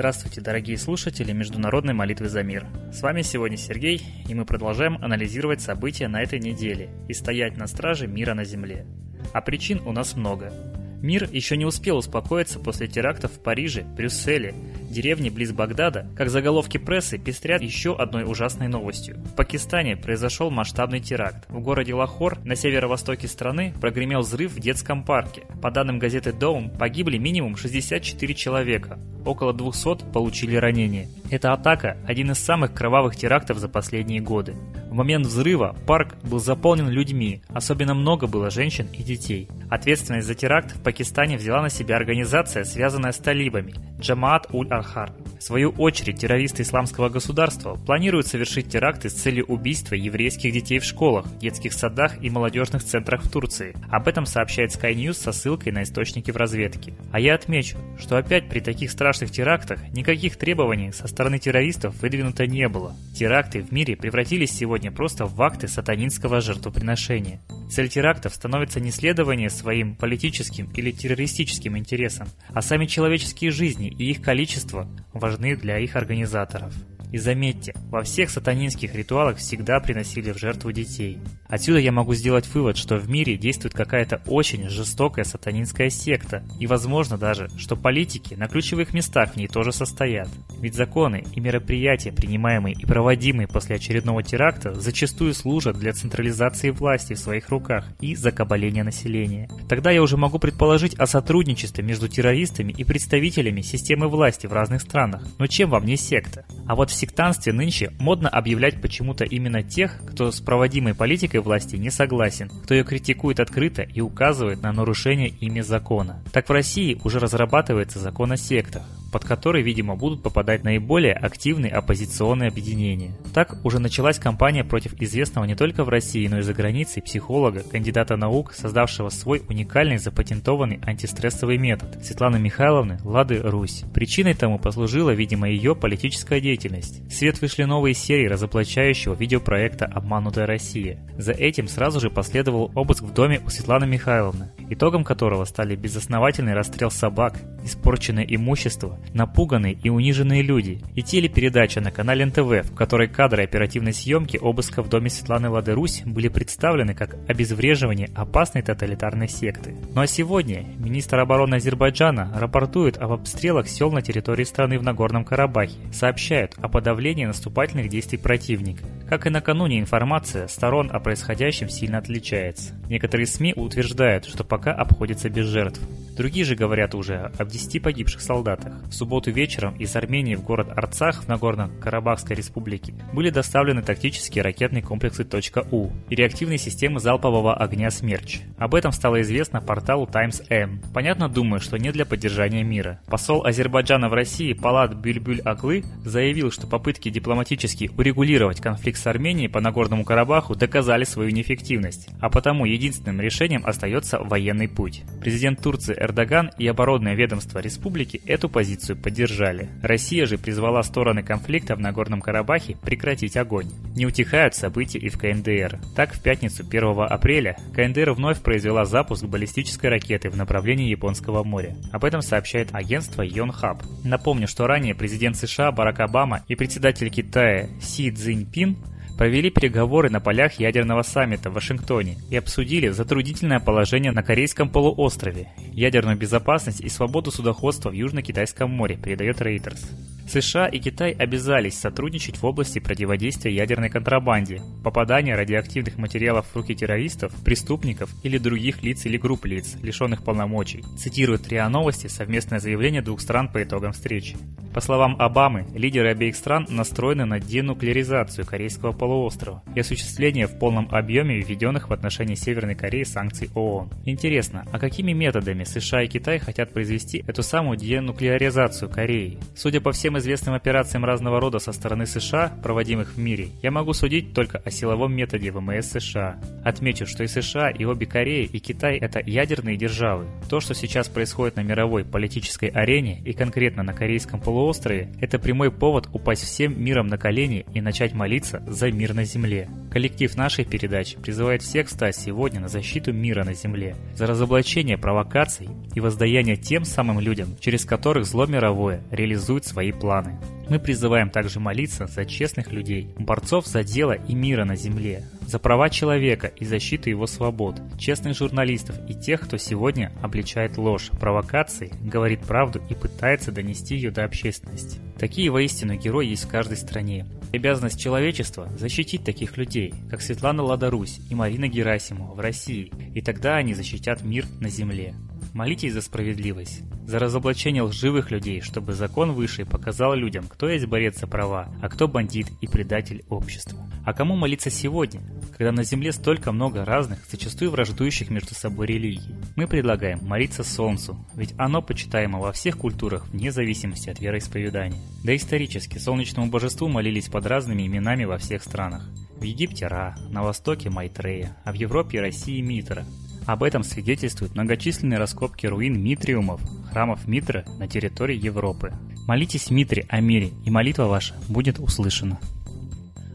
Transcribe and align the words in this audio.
Здравствуйте, 0.00 0.40
дорогие 0.40 0.78
слушатели 0.78 1.30
Международной 1.30 1.92
молитвы 1.92 2.30
за 2.30 2.42
мир. 2.42 2.66
С 2.90 3.02
вами 3.02 3.20
сегодня 3.20 3.58
Сергей, 3.58 4.00
и 4.26 4.34
мы 4.34 4.46
продолжаем 4.46 4.96
анализировать 5.04 5.60
события 5.60 6.08
на 6.08 6.22
этой 6.22 6.40
неделе 6.40 6.88
и 7.06 7.12
стоять 7.12 7.58
на 7.58 7.66
страже 7.66 8.06
мира 8.06 8.32
на 8.32 8.44
Земле. 8.44 8.86
А 9.34 9.42
причин 9.42 9.82
у 9.84 9.92
нас 9.92 10.16
много. 10.16 10.54
Мир 11.02 11.28
еще 11.30 11.58
не 11.58 11.66
успел 11.66 11.98
успокоиться 11.98 12.58
после 12.58 12.88
терактов 12.88 13.32
в 13.32 13.42
Париже, 13.42 13.82
Брюсселе, 13.82 14.54
деревне 14.90 15.30
близ 15.30 15.52
Багдада, 15.52 16.06
как 16.16 16.30
заголовки 16.30 16.78
прессы 16.78 17.18
пестрят 17.18 17.62
еще 17.62 17.96
одной 17.96 18.24
ужасной 18.24 18.68
новостью. 18.68 19.16
В 19.18 19.34
Пакистане 19.34 19.96
произошел 19.96 20.50
масштабный 20.50 21.00
теракт. 21.00 21.48
В 21.48 21.60
городе 21.60 21.94
Лахор 21.94 22.38
на 22.44 22.56
северо-востоке 22.56 23.28
страны 23.28 23.72
прогремел 23.80 24.20
взрыв 24.20 24.52
в 24.52 24.60
детском 24.60 25.04
парке. 25.04 25.42
По 25.62 25.70
данным 25.70 25.98
газеты 25.98 26.32
Доум, 26.32 26.70
погибли 26.70 27.18
минимум 27.18 27.56
64 27.56 28.34
человека. 28.34 28.98
Около 29.24 29.52
200 29.52 30.12
получили 30.12 30.56
ранения. 30.56 31.08
Эта 31.30 31.52
атака– 31.52 31.96
один 32.06 32.30
из 32.32 32.38
самых 32.38 32.72
кровавых 32.72 33.14
терактов 33.14 33.58
за 33.58 33.68
последние 33.68 34.20
годы. 34.20 34.54
В 34.88 34.94
момент 34.94 35.26
взрыва 35.26 35.76
парк 35.86 36.16
был 36.24 36.40
заполнен 36.40 36.88
людьми, 36.88 37.42
особенно 37.48 37.94
много 37.94 38.26
было 38.26 38.50
женщин 38.50 38.88
и 38.92 39.04
детей. 39.04 39.48
Ответственность 39.68 40.26
за 40.26 40.34
теракт 40.34 40.74
в 40.74 40.82
Пакистане 40.82 41.36
взяла 41.36 41.62
на 41.62 41.68
себя 41.68 41.96
организация, 41.96 42.64
связанная 42.64 43.12
с 43.12 43.18
талибами– 43.18 43.74
Джамаат 44.00 44.46
Уль-Ахар. 44.80 45.12
В 45.38 45.42
свою 45.42 45.70
очередь, 45.70 46.18
террористы 46.18 46.62
исламского 46.62 47.08
государства 47.08 47.74
планируют 47.74 48.26
совершить 48.26 48.68
теракты 48.68 49.08
с 49.08 49.14
целью 49.14 49.46
убийства 49.46 49.94
еврейских 49.94 50.52
детей 50.52 50.78
в 50.78 50.84
школах, 50.84 51.26
детских 51.38 51.72
садах 51.72 52.22
и 52.22 52.30
молодежных 52.30 52.84
центрах 52.84 53.22
в 53.22 53.30
Турции. 53.30 53.74
Об 53.90 54.08
этом 54.08 54.26
сообщает 54.26 54.70
Sky 54.70 54.94
News 54.94 55.14
со 55.14 55.32
ссылкой 55.32 55.72
на 55.72 55.82
источники 55.82 56.30
в 56.30 56.36
разведке. 56.36 56.94
А 57.12 57.20
я 57.20 57.34
отмечу, 57.34 57.78
что 57.98 58.16
опять 58.16 58.48
при 58.48 58.60
таких 58.60 58.90
страшных 58.90 59.30
терактах 59.30 59.80
никаких 59.92 60.36
требований 60.36 60.92
со 60.92 61.08
стороны 61.08 61.38
террористов 61.38 62.00
выдвинуто 62.00 62.46
не 62.46 62.68
было. 62.68 62.94
Теракты 63.14 63.62
в 63.62 63.72
мире 63.72 63.96
превратились 63.96 64.50
сегодня 64.50 64.90
просто 64.90 65.26
в 65.26 65.40
акты 65.42 65.68
сатанинского 65.68 66.40
жертвоприношения. 66.40 67.40
Цель 67.70 67.88
терактов 67.88 68.34
становится 68.34 68.80
не 68.80 68.90
следование 68.90 69.48
своим 69.48 69.94
политическим 69.94 70.68
или 70.74 70.90
террористическим 70.90 71.78
интересам, 71.78 72.28
а 72.48 72.62
сами 72.62 72.86
человеческие 72.86 73.52
жизни 73.52 73.88
и 73.88 74.10
их 74.10 74.22
количество 74.22 74.69
важны 75.12 75.56
для 75.56 75.78
их 75.78 75.96
организаторов. 75.96 76.74
И 77.12 77.18
заметьте, 77.18 77.74
во 77.90 78.02
всех 78.02 78.30
сатанинских 78.30 78.94
ритуалах 78.94 79.38
всегда 79.38 79.80
приносили 79.80 80.32
в 80.32 80.38
жертву 80.38 80.72
детей. 80.72 81.18
Отсюда 81.48 81.80
я 81.80 81.90
могу 81.90 82.14
сделать 82.14 82.46
вывод, 82.54 82.76
что 82.76 82.96
в 82.96 83.10
мире 83.10 83.36
действует 83.36 83.74
какая-то 83.74 84.22
очень 84.26 84.68
жестокая 84.68 85.24
сатанинская 85.24 85.90
секта, 85.90 86.44
и 86.60 86.66
возможно 86.66 87.18
даже, 87.18 87.48
что 87.58 87.76
политики 87.76 88.34
на 88.34 88.46
ключевых 88.46 88.94
местах 88.94 89.32
в 89.32 89.36
ней 89.36 89.48
тоже 89.48 89.72
состоят. 89.72 90.28
Ведь 90.60 90.74
законы 90.74 91.24
и 91.34 91.40
мероприятия, 91.40 92.12
принимаемые 92.12 92.74
и 92.74 92.86
проводимые 92.86 93.48
после 93.48 93.76
очередного 93.76 94.22
теракта, 94.22 94.74
зачастую 94.74 95.34
служат 95.34 95.78
для 95.78 95.92
централизации 95.92 96.70
власти 96.70 97.14
в 97.14 97.18
своих 97.18 97.48
руках 97.48 97.86
и 98.00 98.14
закабаления 98.14 98.84
населения. 98.84 99.50
Тогда 99.68 99.90
я 99.90 100.02
уже 100.02 100.16
могу 100.16 100.38
предположить 100.38 100.94
о 100.94 101.06
сотрудничестве 101.06 101.82
между 101.82 102.08
террористами 102.08 102.72
и 102.72 102.84
представителями 102.84 103.62
системы 103.62 104.08
власти 104.08 104.46
в 104.46 104.52
разных 104.52 104.82
странах. 104.82 105.26
Но 105.38 105.46
чем 105.46 105.70
вам 105.70 105.84
не 105.84 105.96
секта? 105.96 106.44
А 106.66 106.76
вот 106.76 106.90
сектанстве 107.00 107.52
нынче 107.52 107.92
модно 107.98 108.28
объявлять 108.28 108.80
почему-то 108.80 109.24
именно 109.24 109.62
тех, 109.62 110.00
кто 110.06 110.30
с 110.30 110.40
проводимой 110.40 110.94
политикой 110.94 111.40
власти 111.40 111.76
не 111.76 111.90
согласен, 111.90 112.50
кто 112.64 112.74
ее 112.74 112.84
критикует 112.84 113.40
открыто 113.40 113.82
и 113.82 114.00
указывает 114.00 114.62
на 114.62 114.72
нарушение 114.72 115.28
ими 115.28 115.60
закона. 115.60 116.22
Так 116.32 116.48
в 116.48 116.52
России 116.52 117.00
уже 117.02 117.18
разрабатывается 117.18 117.98
закон 117.98 118.32
о 118.32 118.36
сектах 118.36 118.84
под 119.10 119.24
который, 119.24 119.62
видимо, 119.62 119.96
будут 119.96 120.22
попадать 120.22 120.64
наиболее 120.64 121.14
активные 121.14 121.72
оппозиционные 121.72 122.48
объединения. 122.48 123.12
Так 123.34 123.64
уже 123.64 123.78
началась 123.78 124.18
кампания 124.18 124.64
против 124.64 124.94
известного 125.00 125.44
не 125.44 125.54
только 125.54 125.84
в 125.84 125.88
России, 125.88 126.26
но 126.28 126.38
и 126.38 126.42
за 126.42 126.54
границей 126.54 127.02
психолога, 127.02 127.62
кандидата 127.62 128.16
наук, 128.16 128.52
создавшего 128.52 129.08
свой 129.08 129.42
уникальный 129.48 129.98
запатентованный 129.98 130.80
антистрессовый 130.84 131.58
метод 131.58 132.04
Светланы 132.04 132.38
Михайловны 132.38 132.98
Лады 133.04 133.40
Русь. 133.42 133.84
Причиной 133.94 134.34
тому 134.34 134.58
послужила, 134.58 135.10
видимо, 135.10 135.48
ее 135.48 135.74
политическая 135.74 136.40
деятельность. 136.40 137.00
В 137.08 137.12
свет 137.12 137.40
вышли 137.40 137.64
новые 137.64 137.94
серии 137.94 138.26
разоблачающего 138.26 139.14
видеопроекта 139.14 139.86
«Обманутая 139.86 140.46
Россия». 140.46 140.98
За 141.18 141.32
этим 141.32 141.68
сразу 141.68 142.00
же 142.00 142.10
последовал 142.10 142.70
обыск 142.74 143.02
в 143.02 143.12
доме 143.12 143.40
у 143.44 143.50
Светланы 143.50 143.86
Михайловны, 143.86 144.52
итогом 144.68 145.04
которого 145.04 145.44
стали 145.44 145.76
безосновательный 145.76 146.54
расстрел 146.54 146.90
собак, 146.90 147.40
испорченное 147.64 148.24
имущество, 148.24 148.99
напуганные 149.14 149.74
и 149.74 149.88
униженные 149.90 150.42
люди, 150.42 150.80
и 150.94 151.02
телепередача 151.02 151.80
на 151.80 151.90
канале 151.90 152.26
НТВ, 152.26 152.70
в 152.70 152.74
которой 152.74 153.08
кадры 153.08 153.44
оперативной 153.44 153.92
съемки 153.92 154.36
обыска 154.36 154.82
в 154.82 154.88
доме 154.88 155.10
Светланы 155.10 155.50
Лады 155.50 155.72
Русь 155.72 156.02
были 156.04 156.28
представлены 156.28 156.94
как 156.94 157.16
обезвреживание 157.28 158.10
опасной 158.14 158.62
тоталитарной 158.62 159.28
секты. 159.28 159.74
Ну 159.94 160.00
а 160.00 160.06
сегодня 160.06 160.64
министр 160.78 161.20
обороны 161.20 161.56
Азербайджана 161.56 162.32
рапортует 162.34 162.98
об 162.98 163.12
обстрелах 163.12 163.68
сел 163.68 163.90
на 163.90 164.02
территории 164.02 164.44
страны 164.44 164.78
в 164.78 164.82
Нагорном 164.82 165.24
Карабахе, 165.24 165.78
сообщают 165.92 166.54
о 166.58 166.68
подавлении 166.68 167.24
наступательных 167.24 167.88
действий 167.88 168.18
противника. 168.18 168.84
Как 169.10 169.26
и 169.26 169.30
накануне 169.30 169.80
информация 169.80 170.46
сторон 170.46 170.88
о 170.92 171.00
происходящем 171.00 171.68
сильно 171.68 171.98
отличается. 171.98 172.74
Некоторые 172.88 173.26
СМИ 173.26 173.54
утверждают, 173.56 174.24
что 174.24 174.44
пока 174.44 174.72
обходится 174.72 175.28
без 175.28 175.46
жертв. 175.46 175.80
Другие 176.16 176.44
же 176.44 176.54
говорят 176.54 176.94
уже 176.94 177.32
об 177.36 177.48
10 177.48 177.82
погибших 177.82 178.20
солдатах. 178.20 178.74
В 178.84 178.92
субботу 178.92 179.32
вечером 179.32 179.74
из 179.76 179.96
Армении 179.96 180.36
в 180.36 180.44
город 180.44 180.68
Арцах 180.76 181.24
в 181.24 181.28
Нагорно-Карабахской 181.28 182.36
республике 182.36 182.94
были 183.12 183.30
доставлены 183.30 183.82
тактические 183.82 184.44
ракетные 184.44 184.82
комплексы 184.82 185.26
.У 185.72 185.90
и 186.08 186.14
реактивные 186.14 186.58
системы 186.58 187.00
залпового 187.00 187.56
огня 187.56 187.90
«Смерч». 187.90 188.40
Об 188.58 188.76
этом 188.76 188.92
стало 188.92 189.22
известно 189.22 189.60
порталу 189.60 190.06
Times 190.06 190.42
M. 190.50 190.80
Понятно, 190.94 191.28
думаю, 191.28 191.60
что 191.60 191.78
не 191.78 191.90
для 191.90 192.04
поддержания 192.04 192.62
мира. 192.62 193.00
Посол 193.06 193.44
Азербайджана 193.44 194.08
в 194.08 194.12
России 194.12 194.52
Палат 194.52 194.94
Бюльбюль 194.94 195.40
Аглы 195.40 195.84
заявил, 196.04 196.52
что 196.52 196.68
попытки 196.68 197.08
дипломатически 197.08 197.90
урегулировать 197.96 198.60
конфликт 198.60 198.99
с 199.00 199.06
Арменией 199.06 199.48
по 199.48 199.60
Нагорному 199.60 200.04
Карабаху 200.04 200.54
доказали 200.54 201.04
свою 201.04 201.30
неэффективность, 201.30 202.08
а 202.20 202.28
потому 202.28 202.66
единственным 202.66 203.20
решением 203.20 203.64
остается 203.64 204.18
военный 204.18 204.68
путь. 204.68 205.02
Президент 205.20 205.62
Турции 205.62 205.96
Эрдоган 205.98 206.50
и 206.58 206.66
оборонное 206.66 207.14
ведомство 207.14 207.58
республики 207.60 208.20
эту 208.26 208.48
позицию 208.48 208.96
поддержали. 208.96 209.70
Россия 209.82 210.26
же 210.26 210.38
призвала 210.38 210.82
стороны 210.82 211.22
конфликта 211.22 211.74
в 211.74 211.80
Нагорном 211.80 212.20
Карабахе 212.20 212.76
прекратить 212.82 213.36
огонь. 213.36 213.70
Не 213.94 214.06
утихают 214.06 214.54
события 214.54 214.98
и 214.98 215.08
в 215.08 215.18
КНДР. 215.18 215.80
Так, 215.96 216.14
в 216.14 216.22
пятницу 216.22 216.64
1 216.68 217.00
апреля 217.08 217.56
КНДР 217.74 218.12
вновь 218.12 218.40
произвела 218.40 218.84
запуск 218.84 219.24
баллистической 219.24 219.90
ракеты 219.90 220.30
в 220.30 220.36
направлении 220.36 220.88
Японского 220.88 221.42
моря. 221.42 221.76
Об 221.92 222.04
этом 222.04 222.22
сообщает 222.22 222.68
агентство 222.72 223.22
Йонхаб. 223.22 223.82
Напомню, 224.04 224.46
что 224.46 224.66
ранее 224.66 224.94
президент 224.94 225.36
США 225.36 225.72
Барак 225.72 226.00
Обама 226.00 226.42
и 226.48 226.54
председатель 226.54 227.10
Китая 227.10 227.68
Си 227.80 228.10
Цзиньпин 228.10 228.76
провели 229.20 229.50
переговоры 229.50 230.08
на 230.08 230.18
полях 230.18 230.54
ядерного 230.54 231.02
саммита 231.02 231.50
в 231.50 231.52
Вашингтоне 231.52 232.16
и 232.30 232.36
обсудили 232.36 232.88
затруднительное 232.88 233.60
положение 233.60 234.12
на 234.12 234.22
Корейском 234.22 234.70
полуострове, 234.70 235.48
ядерную 235.72 236.16
безопасность 236.16 236.80
и 236.80 236.88
свободу 236.88 237.30
судоходства 237.30 237.90
в 237.90 237.92
Южно-Китайском 237.92 238.70
море, 238.70 238.96
передает 238.96 239.42
Reuters. 239.42 239.84
США 240.30 240.68
и 240.68 240.78
Китай 240.78 241.10
обязались 241.10 241.76
сотрудничать 241.76 242.36
в 242.36 242.46
области 242.46 242.78
противодействия 242.78 243.52
ядерной 243.52 243.88
контрабанде, 243.88 244.62
попадания 244.84 245.34
радиоактивных 245.34 245.98
материалов 245.98 246.46
в 246.46 246.56
руки 246.56 246.74
террористов, 246.74 247.32
преступников 247.44 248.10
или 248.22 248.38
других 248.38 248.82
лиц 248.84 249.06
или 249.06 249.16
групп 249.16 249.44
лиц, 249.44 249.76
лишенных 249.82 250.22
полномочий, 250.22 250.84
цитирует 250.96 251.48
РИА 251.48 251.68
Новости 251.68 252.06
совместное 252.06 252.60
заявление 252.60 253.02
двух 253.02 253.20
стран 253.20 253.48
по 253.48 253.60
итогам 253.60 253.92
встречи. 253.92 254.36
По 254.72 254.80
словам 254.80 255.16
Обамы, 255.18 255.66
лидеры 255.74 256.10
обеих 256.10 256.36
стран 256.36 256.64
настроены 256.68 257.24
на 257.24 257.40
денуклеаризацию 257.40 258.46
Корейского 258.46 258.92
полуострова 258.92 259.64
и 259.74 259.80
осуществление 259.80 260.46
в 260.46 260.58
полном 260.58 260.88
объеме 260.92 261.40
введенных 261.40 261.88
в 261.88 261.92
отношении 261.92 262.36
Северной 262.36 262.76
Кореи 262.76 263.02
санкций 263.02 263.50
ООН. 263.52 263.90
Интересно, 264.04 264.64
а 264.70 264.78
какими 264.78 265.12
методами 265.12 265.64
США 265.64 266.02
и 266.02 266.08
Китай 266.08 266.38
хотят 266.38 266.72
произвести 266.72 267.24
эту 267.26 267.42
самую 267.42 267.78
денуклеаризацию 267.78 268.88
Кореи? 268.88 269.38
Судя 269.56 269.80
по 269.80 269.90
всем 269.90 270.16
известным 270.18 270.54
операциям 270.54 271.04
разного 271.04 271.40
рода 271.40 271.58
со 271.58 271.72
стороны 271.72 272.06
США, 272.06 272.52
проводимых 272.62 273.14
в 273.14 273.18
мире, 273.18 273.48
я 273.62 273.72
могу 273.72 273.92
судить 273.92 274.34
только 274.34 274.58
о 274.64 274.70
силовом 274.70 275.12
методе 275.12 275.50
ВМС 275.50 275.90
США. 275.90 276.38
Отмечу, 276.64 277.06
что 277.06 277.24
и 277.24 277.26
США, 277.26 277.70
и 277.70 277.84
обе 277.84 278.06
Кореи, 278.06 278.44
и 278.44 278.60
Китай– 278.60 278.98
это 279.00 279.18
ядерные 279.18 279.76
державы. 279.76 280.26
То, 280.48 280.60
что 280.60 280.74
сейчас 280.74 281.08
происходит 281.08 281.56
на 281.56 281.62
мировой 281.62 282.04
политической 282.04 282.68
арене 282.68 283.20
и 283.24 283.32
конкретно 283.32 283.82
на 283.82 283.94
Корейском 283.94 284.40
полуострове, 284.40 284.59
полуострове– 284.60 285.08
это 285.22 285.38
прямой 285.38 285.72
повод 285.72 286.10
упасть 286.12 286.44
всем 286.44 286.78
миром 286.78 287.06
на 287.06 287.16
колени 287.16 287.64
и 287.72 287.80
начать 287.80 288.12
молиться 288.12 288.62
за 288.66 288.92
мир 288.92 289.14
на 289.14 289.24
земле. 289.24 289.70
Коллектив 289.90 290.36
нашей 290.36 290.66
передачи 290.66 291.16
призывает 291.18 291.62
всех 291.62 291.88
встать 291.88 292.14
сегодня 292.14 292.60
на 292.60 292.68
защиту 292.68 293.10
мира 293.10 293.42
на 293.42 293.54
земле, 293.54 293.96
за 294.14 294.26
разоблачение 294.26 294.98
провокаций 294.98 295.70
и 295.94 296.00
воздаяние 296.00 296.56
тем 296.56 296.84
самым 296.84 297.20
людям, 297.20 297.56
через 297.58 297.86
которых 297.86 298.26
зло 298.26 298.44
мировое 298.44 299.02
реализует 299.10 299.64
свои 299.64 299.92
планы. 299.92 300.38
Мы 300.70 300.78
призываем 300.78 301.30
также 301.30 301.58
молиться 301.58 302.06
за 302.06 302.24
честных 302.24 302.70
людей, 302.70 303.12
борцов 303.18 303.66
за 303.66 303.82
дело 303.82 304.12
и 304.12 304.36
мира 304.36 304.64
на 304.64 304.76
земле, 304.76 305.24
за 305.42 305.58
права 305.58 305.90
человека 305.90 306.46
и 306.46 306.64
защиту 306.64 307.10
его 307.10 307.26
свобод, 307.26 307.82
честных 307.98 308.36
журналистов 308.36 308.96
и 309.08 309.14
тех, 309.14 309.40
кто 309.40 309.56
сегодня 309.56 310.12
обличает 310.22 310.78
ложь, 310.78 311.10
провокации, 311.18 311.92
говорит 312.00 312.42
правду 312.42 312.80
и 312.88 312.94
пытается 312.94 313.50
донести 313.50 313.96
ее 313.96 314.12
до 314.12 314.22
общественности. 314.22 315.00
Такие 315.18 315.50
воистину 315.50 315.96
герои 315.96 316.28
есть 316.28 316.44
в 316.44 316.48
каждой 316.48 316.76
стране. 316.76 317.26
обязанность 317.52 318.00
человечества– 318.00 318.68
защитить 318.78 319.24
таких 319.24 319.56
людей, 319.56 319.92
как 320.08 320.22
Светлана 320.22 320.62
Ладарусь 320.62 321.18
и 321.30 321.34
Марина 321.34 321.66
Герасимова 321.66 322.32
в 322.32 322.38
России, 322.38 322.92
и 323.12 323.20
тогда 323.20 323.56
они 323.56 323.74
защитят 323.74 324.22
мир 324.22 324.46
на 324.60 324.68
земле. 324.68 325.16
Молитесь 325.52 325.94
за 325.94 326.00
справедливость, 326.00 326.82
за 327.06 327.18
разоблачение 327.18 327.82
лживых 327.82 328.30
людей, 328.30 328.60
чтобы 328.60 328.92
закон 328.92 329.32
высший 329.32 329.66
показал 329.66 330.14
людям, 330.14 330.46
кто 330.48 330.68
есть 330.68 330.86
борец 330.86 331.18
за 331.18 331.26
права, 331.26 331.68
а 331.82 331.88
кто 331.88 332.06
бандит 332.06 332.46
и 332.60 332.68
предатель 332.68 333.24
обществу. 333.28 333.78
А 334.04 334.12
кому 334.12 334.36
молиться 334.36 334.70
сегодня, 334.70 335.20
когда 335.58 335.72
на 335.72 335.82
Земле 335.82 336.12
столько 336.12 336.52
много 336.52 336.84
разных, 336.84 337.18
зачастую 337.28 337.70
враждующих 337.70 338.30
между 338.30 338.54
собой 338.54 338.86
религий? 338.86 339.34
Мы 339.56 339.66
предлагаем 339.66 340.20
молиться 340.22 340.62
Солнцу, 340.62 341.18
ведь 341.34 341.54
оно 341.58 341.82
почитаемо 341.82 342.38
во 342.38 342.52
всех 342.52 342.78
культурах 342.78 343.28
вне 343.28 343.50
зависимости 343.50 344.08
от 344.08 344.20
вероисповедания. 344.20 345.02
Да 345.24 345.34
исторически 345.34 345.98
солнечному 345.98 346.48
божеству 346.48 346.88
молились 346.88 347.28
под 347.28 347.46
разными 347.46 347.86
именами 347.86 348.24
во 348.24 348.38
всех 348.38 348.62
странах. 348.62 349.08
В 349.36 349.42
Египте 349.42 349.86
Ра, 349.86 350.16
на 350.30 350.42
Востоке 350.42 350.90
Майтрея, 350.90 351.56
а 351.64 351.72
в 351.72 351.74
Европе 351.74 352.18
и 352.18 352.20
России 352.20 352.60
Митра. 352.60 353.04
Об 353.50 353.64
этом 353.64 353.82
свидетельствуют 353.82 354.54
многочисленные 354.54 355.18
раскопки 355.18 355.66
руин 355.66 356.00
Митриумов, 356.00 356.60
храмов 356.92 357.26
Митры 357.26 357.64
на 357.80 357.88
территории 357.88 358.36
Европы. 358.36 358.92
Молитесь 359.26 359.72
Митре 359.72 360.06
о 360.08 360.20
мире, 360.20 360.52
и 360.64 360.70
молитва 360.70 361.06
ваша 361.06 361.34
будет 361.48 361.80
услышана. 361.80 362.38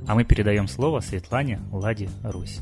А 0.08 0.16
мы 0.16 0.24
передаем 0.24 0.70
слово 0.70 1.02
Светлане 1.02 1.60
Ладе 1.70 2.10
Русь. 2.24 2.62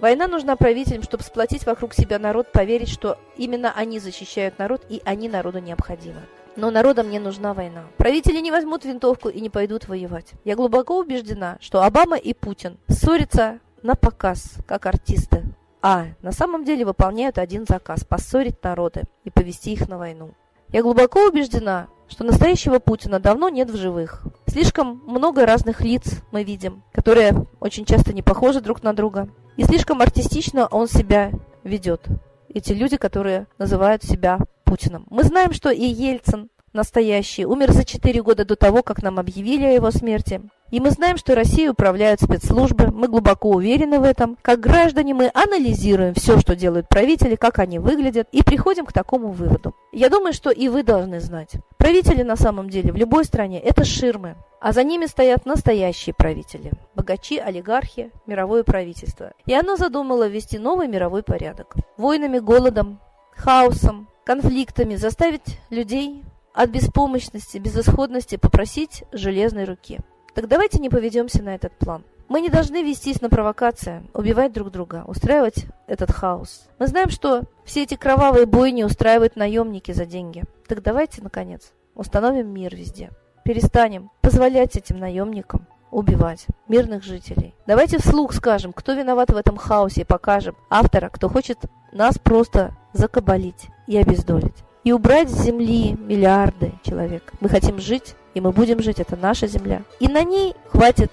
Война 0.00 0.28
нужна 0.28 0.56
правителям, 0.56 1.02
чтобы 1.02 1.22
сплотить 1.22 1.66
вокруг 1.66 1.92
себя 1.92 2.18
народ, 2.18 2.50
поверить, 2.52 2.88
что 2.88 3.18
именно 3.36 3.70
они 3.76 3.98
защищают 3.98 4.58
народ 4.58 4.82
и 4.88 5.02
они 5.04 5.28
народу 5.28 5.58
необходимы. 5.58 6.22
Но 6.56 6.70
народам 6.70 7.10
не 7.10 7.18
нужна 7.18 7.52
война. 7.52 7.84
Правители 7.98 8.40
не 8.40 8.50
возьмут 8.50 8.86
винтовку 8.86 9.28
и 9.28 9.40
не 9.40 9.50
пойдут 9.50 9.88
воевать. 9.88 10.32
Я 10.44 10.56
глубоко 10.56 10.98
убеждена, 10.98 11.58
что 11.60 11.82
Обама 11.82 12.16
и 12.16 12.32
Путин 12.32 12.78
ссорятся 12.88 13.60
на 13.82 13.94
показ, 13.94 14.54
как 14.66 14.86
артисты. 14.86 15.44
А 15.82 16.06
на 16.22 16.32
самом 16.32 16.64
деле 16.64 16.86
выполняют 16.86 17.36
один 17.36 17.66
заказ– 17.66 18.04
поссорить 18.08 18.62
народы 18.62 19.02
и 19.24 19.30
повести 19.30 19.72
их 19.72 19.86
на 19.88 19.98
войну. 19.98 20.32
Я 20.68 20.82
глубоко 20.82 21.26
убеждена, 21.26 21.88
что 22.10 22.24
настоящего 22.24 22.80
Путина 22.80 23.20
давно 23.20 23.48
нет 23.48 23.70
в 23.70 23.76
живых. 23.76 24.24
Слишком 24.46 25.02
много 25.06 25.46
разных 25.46 25.80
лиц 25.80 26.22
мы 26.32 26.42
видим, 26.42 26.82
которые 26.92 27.46
очень 27.60 27.84
часто 27.84 28.12
не 28.12 28.22
похожи 28.22 28.60
друг 28.60 28.82
на 28.82 28.92
друга. 28.92 29.28
И 29.56 29.64
слишком 29.64 30.02
артистично 30.02 30.66
он 30.66 30.88
себя 30.88 31.30
ведет. 31.64 32.06
Эти 32.52 32.72
люди, 32.72 32.96
которые 32.96 33.46
называют 33.58 34.02
себя 34.02 34.38
Путиным. 34.64 35.06
Мы 35.08 35.22
знаем, 35.22 35.52
что 35.52 35.70
и 35.70 35.84
Ельцин 35.84 36.50
настоящий 36.72 37.46
умер 37.46 37.72
за 37.72 37.84
4 37.84 38.22
года 38.22 38.44
до 38.44 38.56
того, 38.56 38.82
как 38.82 39.02
нам 39.02 39.18
объявили 39.18 39.64
о 39.64 39.72
его 39.72 39.90
смерти. 39.90 40.42
И 40.70 40.78
мы 40.78 40.90
знаем, 40.90 41.16
что 41.16 41.34
Россией 41.34 41.68
управляют 41.68 42.20
спецслужбы, 42.20 42.92
мы 42.92 43.08
глубоко 43.08 43.50
уверены 43.50 43.98
в 43.98 44.04
этом. 44.04 44.36
Как 44.40 44.60
граждане 44.60 45.14
мы 45.14 45.30
анализируем 45.34 46.14
все, 46.14 46.38
что 46.38 46.54
делают 46.54 46.88
правители, 46.88 47.34
как 47.34 47.58
они 47.58 47.80
выглядят, 47.80 48.28
и 48.30 48.42
приходим 48.44 48.86
к 48.86 48.92
такому 48.92 49.32
выводу. 49.32 49.74
Я 49.92 50.08
думаю, 50.08 50.32
что 50.32 50.50
и 50.50 50.68
вы 50.68 50.84
должны 50.84 51.20
знать. 51.20 51.54
Правители 51.80 52.22
на 52.22 52.36
самом 52.36 52.68
деле 52.68 52.92
в 52.92 52.96
любой 52.96 53.24
стране– 53.24 53.58
это 53.64 53.86
ширмы, 53.86 54.36
а 54.60 54.72
за 54.72 54.84
ними 54.84 55.06
стоят 55.06 55.46
настоящие 55.46 56.14
правители– 56.14 56.72
богачи, 56.94 57.38
олигархи, 57.38 58.10
мировое 58.26 58.64
правительство. 58.64 59.32
И 59.46 59.54
оно 59.54 59.76
задумало 59.76 60.28
ввести 60.28 60.58
новый 60.58 60.88
мировой 60.88 61.22
порядок. 61.22 61.74
Войнами, 61.96 62.38
голодом, 62.38 63.00
хаосом, 63.34 64.10
конфликтами 64.26 64.96
заставить 64.96 65.58
людей 65.70 66.22
от 66.52 66.68
беспомощности, 66.68 67.56
безысходности 67.56 68.36
попросить 68.36 69.04
железной 69.10 69.64
руки. 69.64 70.00
Так 70.34 70.48
давайте 70.48 70.80
не 70.80 70.90
поведемся 70.90 71.42
на 71.42 71.54
этот 71.54 71.72
план. 71.78 72.04
Мы 72.30 72.42
не 72.42 72.48
должны 72.48 72.84
вестись 72.84 73.20
на 73.20 73.28
провокации, 73.28 74.04
убивать 74.14 74.52
друг 74.52 74.70
друга, 74.70 75.02
устраивать 75.08 75.66
этот 75.88 76.12
хаос. 76.12 76.68
Мы 76.78 76.86
знаем, 76.86 77.10
что 77.10 77.42
все 77.64 77.82
эти 77.82 77.96
кровавые 77.96 78.46
бойни 78.46 78.84
устраивают 78.84 79.34
наемники 79.34 79.90
за 79.90 80.06
деньги. 80.06 80.44
Так 80.68 80.80
давайте, 80.80 81.22
наконец, 81.22 81.72
установим 81.96 82.46
мир 82.46 82.76
везде. 82.76 83.10
Перестанем 83.44 84.12
позволять 84.20 84.76
этим 84.76 85.00
наемникам 85.00 85.66
убивать 85.90 86.46
мирных 86.68 87.02
жителей. 87.02 87.52
Давайте 87.66 87.98
вслух 87.98 88.32
скажем, 88.32 88.72
кто 88.72 88.92
виноват 88.92 89.30
в 89.30 89.36
этом 89.36 89.56
хаосе, 89.56 90.02
и 90.02 90.04
покажем 90.04 90.54
автора, 90.70 91.08
кто 91.08 91.28
хочет 91.28 91.58
нас 91.90 92.16
просто 92.16 92.76
закабалить 92.92 93.66
и 93.88 93.96
обездолить. 93.96 94.62
И 94.84 94.92
убрать 94.92 95.30
с 95.30 95.42
земли 95.42 95.94
миллиарды 95.98 96.74
человек. 96.84 97.32
Мы 97.40 97.48
хотим 97.48 97.80
жить, 97.80 98.14
и 98.34 98.40
мы 98.40 98.52
будем 98.52 98.80
жить, 98.80 99.00
это 99.00 99.16
наша 99.16 99.48
земля. 99.48 99.82
И 99.98 100.06
на 100.06 100.22
ней 100.22 100.54
хватит 100.68 101.10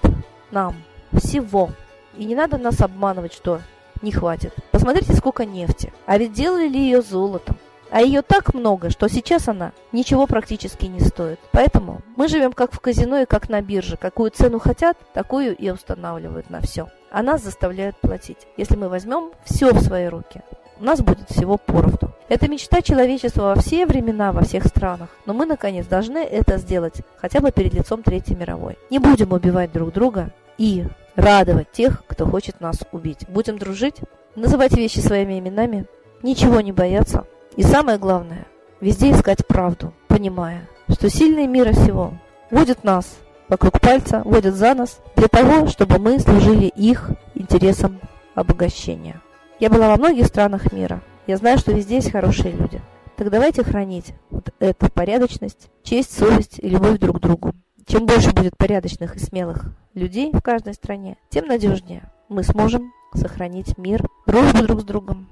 нам 0.52 0.76
всего. 1.12 1.70
И 2.16 2.24
не 2.24 2.34
надо 2.34 2.58
нас 2.58 2.80
обманывать, 2.80 3.32
что 3.32 3.60
не 4.02 4.12
хватит. 4.12 4.54
Посмотрите, 4.70 5.14
сколько 5.14 5.44
нефти. 5.44 5.92
А 6.06 6.18
ведь 6.18 6.32
делали 6.32 6.68
ли 6.68 6.80
ее 6.80 7.02
золотом? 7.02 7.56
А 7.90 8.02
ее 8.02 8.22
так 8.22 8.52
много, 8.52 8.90
что 8.90 9.08
сейчас 9.08 9.48
она 9.48 9.72
ничего 9.92 10.26
практически 10.26 10.86
не 10.86 11.00
стоит. 11.00 11.40
Поэтому 11.52 12.02
мы 12.16 12.28
живем 12.28 12.52
как 12.52 12.72
в 12.72 12.80
казино 12.80 13.20
и 13.20 13.26
как 13.26 13.48
на 13.48 13.62
бирже. 13.62 13.96
Какую 13.96 14.30
цену 14.30 14.58
хотят, 14.58 14.98
такую 15.14 15.56
и 15.56 15.70
устанавливают 15.70 16.50
на 16.50 16.60
все. 16.60 16.88
А 17.10 17.22
нас 17.22 17.42
заставляют 17.42 17.96
платить. 17.96 18.46
Если 18.56 18.76
мы 18.76 18.88
возьмем 18.88 19.30
все 19.44 19.72
в 19.72 19.80
свои 19.80 20.06
руки, 20.06 20.42
у 20.78 20.84
нас 20.84 21.00
будет 21.00 21.30
всего 21.30 21.56
поровну. 21.56 22.12
Это 22.28 22.48
мечта 22.48 22.82
человечества 22.82 23.54
во 23.54 23.54
все 23.54 23.86
времена, 23.86 24.32
во 24.32 24.42
всех 24.42 24.66
странах. 24.66 25.08
Но 25.24 25.32
мы, 25.32 25.46
наконец, 25.46 25.86
должны 25.86 26.18
это 26.18 26.58
сделать, 26.58 27.00
хотя 27.16 27.40
бы 27.40 27.50
перед 27.50 27.72
лицом 27.72 28.02
Третьей 28.02 28.36
мировой. 28.36 28.76
Не 28.90 28.98
будем 28.98 29.32
убивать 29.32 29.72
друг 29.72 29.92
друга 29.92 30.30
и 30.58 30.84
радовать 31.16 31.72
тех, 31.72 32.04
кто 32.06 32.26
хочет 32.26 32.60
нас 32.60 32.80
убить. 32.92 33.24
Будем 33.28 33.58
дружить, 33.58 33.96
называть 34.36 34.76
вещи 34.76 34.98
своими 34.98 35.38
именами, 35.38 35.86
ничего 36.22 36.60
не 36.60 36.72
бояться. 36.72 37.26
И 37.56 37.62
самое 37.62 37.98
главное, 37.98 38.46
везде 38.80 39.10
искать 39.10 39.46
правду, 39.46 39.92
понимая, 40.08 40.68
что 40.88 41.08
сильные 41.08 41.46
мира 41.46 41.72
всего 41.72 42.14
водят 42.50 42.84
нас 42.84 43.18
вокруг 43.48 43.80
пальца, 43.80 44.22
водят 44.24 44.54
за 44.54 44.74
нас 44.74 45.00
для 45.16 45.28
того, 45.28 45.66
чтобы 45.66 45.98
мы 45.98 46.18
служили 46.18 46.66
их 46.66 47.10
интересам 47.34 48.00
обогащения. 48.34 49.20
Я 49.58 49.70
была 49.70 49.88
во 49.88 49.96
многих 49.96 50.26
странах 50.26 50.72
мира. 50.72 51.02
Я 51.26 51.36
знаю, 51.36 51.58
что 51.58 51.72
везде 51.72 51.96
есть 51.96 52.12
хорошие 52.12 52.52
люди. 52.52 52.80
Так 53.16 53.30
давайте 53.30 53.64
хранить 53.64 54.14
вот 54.30 54.50
эту 54.60 54.88
порядочность, 54.90 55.68
честь, 55.82 56.16
совесть 56.16 56.60
и 56.60 56.68
любовь 56.68 56.98
друг 56.98 57.18
к 57.18 57.20
другу. 57.20 57.52
Чем 57.88 58.04
больше 58.04 58.32
будет 58.32 58.54
порядочных 58.58 59.16
и 59.16 59.18
смелых 59.18 59.64
людей 59.94 60.30
в 60.30 60.42
каждой 60.42 60.74
стране, 60.74 61.16
тем 61.30 61.46
надежнее 61.46 62.12
мы 62.28 62.42
сможем 62.42 62.92
сохранить 63.14 63.78
мир, 63.78 64.06
дружбу 64.26 64.62
друг 64.62 64.82
с 64.82 64.84
другом 64.84 65.26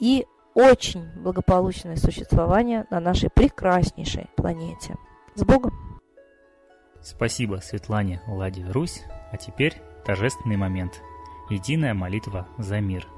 и 0.00 0.26
очень 0.54 1.04
благополучное 1.22 1.96
существование 1.96 2.86
на 2.88 2.98
нашей 2.98 3.28
прекраснейшей 3.28 4.28
планете. 4.36 4.96
С 5.34 5.44
Богом! 5.44 5.74
Спасибо 7.02 7.60
Светлане 7.62 8.22
Ладе 8.26 8.64
Русь. 8.70 9.02
А 9.30 9.36
теперь 9.36 9.74
торжественный 10.06 10.56
момент. 10.56 11.02
Единая 11.50 11.92
молитва 11.92 12.48
за 12.56 12.80
мир– 12.80 13.06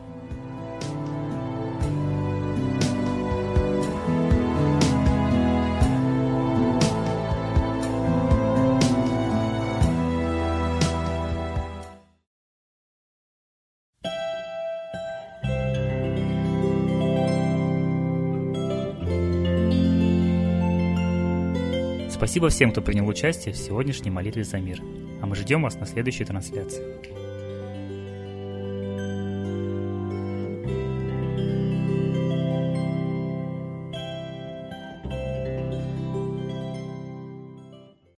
Спасибо 22.21 22.49
всем, 22.49 22.71
кто 22.71 22.83
принял 22.83 23.07
участие 23.07 23.51
в 23.51 23.57
сегодняшней 23.57 24.11
молитве 24.11 24.43
за 24.43 24.59
мир. 24.59 24.79
А 25.23 25.25
мы 25.25 25.35
ждем 25.35 25.63
вас 25.63 25.73
на 25.79 25.87
следующей 25.87 26.23
трансляции. 26.23 27.20